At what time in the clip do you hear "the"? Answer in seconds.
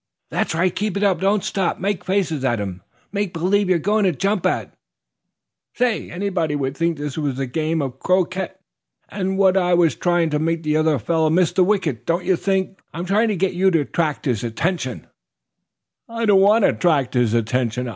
10.63-10.75, 11.51-11.63